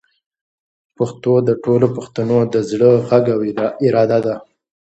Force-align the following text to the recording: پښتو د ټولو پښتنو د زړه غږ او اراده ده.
پښتو 0.97 1.33
د 1.47 1.49
ټولو 1.63 1.87
پښتنو 1.97 2.37
د 2.53 2.55
زړه 2.69 2.91
غږ 3.07 3.25
او 3.35 3.41
اراده 3.87 4.19
ده. 4.25 4.35